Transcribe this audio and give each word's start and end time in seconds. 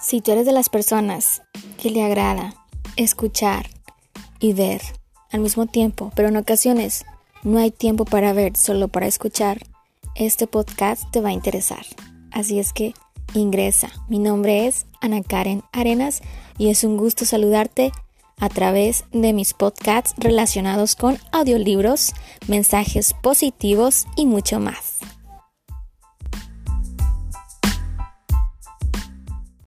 Si 0.00 0.20
tú 0.20 0.30
eres 0.30 0.46
de 0.46 0.52
las 0.52 0.68
personas 0.68 1.42
que 1.76 1.90
le 1.90 2.04
agrada 2.04 2.54
escuchar 2.94 3.68
y 4.38 4.52
ver 4.52 4.80
al 5.32 5.40
mismo 5.40 5.66
tiempo, 5.66 6.12
pero 6.14 6.28
en 6.28 6.36
ocasiones 6.36 7.04
no 7.42 7.58
hay 7.58 7.72
tiempo 7.72 8.04
para 8.04 8.32
ver, 8.32 8.56
solo 8.56 8.86
para 8.86 9.08
escuchar, 9.08 9.58
este 10.14 10.46
podcast 10.46 11.10
te 11.10 11.20
va 11.20 11.30
a 11.30 11.32
interesar. 11.32 11.84
Así 12.30 12.60
es 12.60 12.72
que 12.72 12.94
ingresa. 13.34 13.90
Mi 14.08 14.20
nombre 14.20 14.68
es 14.68 14.86
Ana 15.00 15.20
Karen 15.22 15.64
Arenas 15.72 16.22
y 16.58 16.68
es 16.68 16.84
un 16.84 16.96
gusto 16.96 17.24
saludarte 17.24 17.90
a 18.38 18.48
través 18.48 19.04
de 19.10 19.32
mis 19.32 19.52
podcasts 19.52 20.14
relacionados 20.16 20.94
con 20.94 21.18
audiolibros, 21.32 22.14
mensajes 22.46 23.14
positivos 23.20 24.06
y 24.14 24.26
mucho 24.26 24.60
más. 24.60 24.87